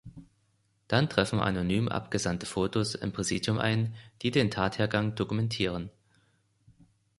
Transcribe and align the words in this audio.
Dann 0.87 1.09
treffen 1.09 1.39
anonym 1.39 1.87
abgesandte 1.87 2.47
Fotos 2.47 2.95
im 2.95 3.11
Präsidium 3.13 3.59
ein, 3.59 3.93
die 4.23 4.31
den 4.31 4.49
Tathergang 4.49 5.13
dokumentieren. 5.13 5.91